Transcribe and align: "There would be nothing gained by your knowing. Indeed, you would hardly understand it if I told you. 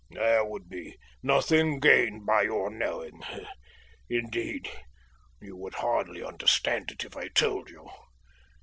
"There 0.09 0.43
would 0.43 0.67
be 0.67 0.97
nothing 1.21 1.79
gained 1.79 2.25
by 2.25 2.41
your 2.41 2.71
knowing. 2.71 3.21
Indeed, 4.09 4.67
you 5.39 5.55
would 5.55 5.75
hardly 5.75 6.23
understand 6.23 6.89
it 6.89 7.05
if 7.05 7.15
I 7.15 7.27
told 7.27 7.69
you. 7.69 7.87